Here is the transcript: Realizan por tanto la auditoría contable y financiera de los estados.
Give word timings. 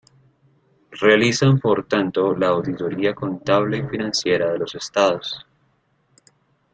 Realizan 0.99 1.59
por 1.59 1.87
tanto 1.87 2.35
la 2.35 2.47
auditoría 2.47 3.13
contable 3.13 3.77
y 3.77 3.83
financiera 3.83 4.51
de 4.51 4.57
los 4.57 4.73
estados. 4.73 5.45